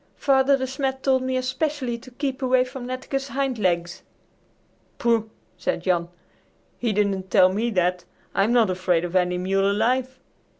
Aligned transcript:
"Father 0.15 0.57
De 0.57 0.65
Smet 0.65 1.03
told 1.03 1.21
me 1.21 1.37
especially 1.37 1.95
to 1.99 2.09
keep 2.09 2.41
away 2.41 2.63
from 2.65 2.87
Netteke's 2.87 3.27
hind 3.27 3.59
legs." 3.59 4.01
"Pooh!" 4.97 5.29
said 5.59 5.83
Jan; 5.83 6.07
"he 6.79 6.91
didn't 6.91 7.29
tell 7.29 7.53
me 7.53 7.69
that. 7.69 8.03
I'm 8.33 8.51
not 8.51 8.71
afraid 8.71 9.05
of 9.05 9.15
any 9.15 9.37
mule 9.37 9.71
alive. 9.71 10.19